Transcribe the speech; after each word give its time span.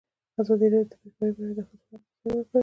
ازادي 0.41 0.67
راډیو 0.73 0.89
د 0.91 0.93
بیکاري 1.01 1.31
په 1.35 1.41
اړه 1.43 1.53
د 1.57 1.59
ښځو 1.69 1.85
غږ 1.89 2.03
ته 2.07 2.15
ځای 2.23 2.35
ورکړی. 2.37 2.59